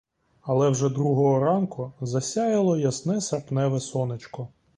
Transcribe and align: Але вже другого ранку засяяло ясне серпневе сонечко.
Але 0.41 0.69
вже 0.69 0.89
другого 0.89 1.39
ранку 1.39 1.93
засяяло 2.01 2.77
ясне 2.77 3.21
серпневе 3.21 3.79
сонечко. 3.79 4.47